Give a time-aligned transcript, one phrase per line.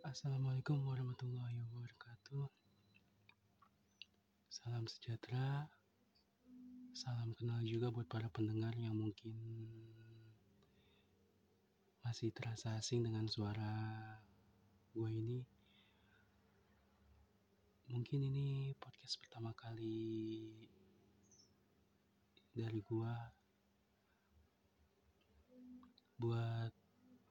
[0.00, 2.48] Assalamualaikum warahmatullahi wabarakatuh.
[4.48, 5.68] Salam sejahtera.
[6.96, 9.36] Salam kenal juga buat para pendengar yang mungkin
[12.00, 13.76] masih terasa asing dengan suara
[14.96, 15.44] gue ini.
[17.92, 20.48] Mungkin ini podcast pertama kali
[22.56, 23.14] dari gue
[26.16, 26.79] buat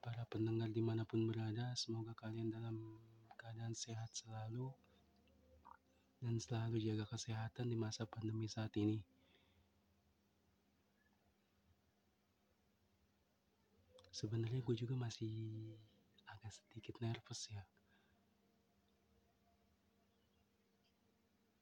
[0.09, 1.69] para pendengar di mana pun berada.
[1.77, 2.97] Semoga kalian dalam
[3.37, 4.73] keadaan sehat selalu
[6.17, 9.05] dan selalu jaga kesehatan di masa pandemi saat ini.
[14.09, 15.77] Sebenarnya gue juga masih
[16.25, 17.61] agak sedikit nervous ya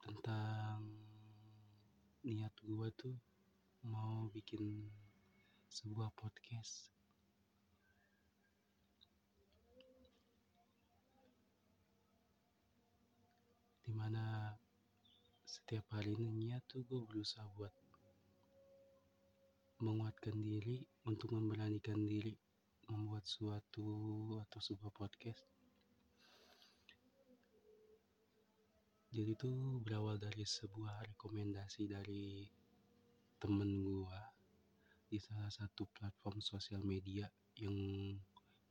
[0.00, 0.88] tentang
[2.24, 3.16] niat gue tuh
[3.84, 4.88] mau bikin
[5.68, 6.97] sebuah podcast
[14.08, 14.56] di mana
[15.44, 17.68] setiap hari niat tuh gue berusaha buat
[19.84, 22.32] menguatkan diri untuk memberanikan diri
[22.88, 23.84] membuat suatu
[24.48, 25.44] atau sebuah podcast.
[29.12, 29.52] Jadi itu
[29.84, 32.48] berawal dari sebuah rekomendasi dari
[33.36, 34.24] temen gua
[35.04, 37.28] di salah satu platform sosial media
[37.60, 37.76] yang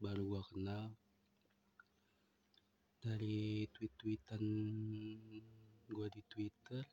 [0.01, 0.97] baru gua kenal
[3.07, 4.43] dari tweet-tweetan
[5.87, 6.83] gua di Twitter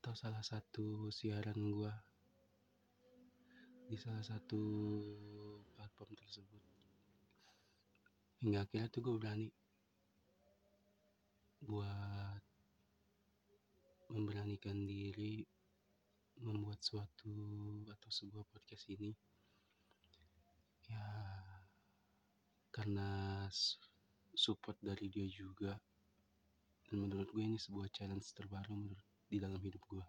[0.00, 1.92] atau salah satu siaran gua
[3.86, 4.62] di salah satu
[5.76, 6.62] platform tersebut.
[8.42, 9.48] Hingga akhirnya tuh gue berani
[11.62, 12.42] buat
[14.10, 15.46] memberanikan diri
[16.42, 17.32] membuat suatu
[17.86, 19.14] atau sebuah podcast ini.
[20.90, 21.06] Ya
[22.74, 23.46] karena
[24.36, 25.74] support dari dia juga.
[26.86, 28.94] Dan menurut gue ini sebuah challenge terbaru
[29.26, 30.06] di dalam hidup gue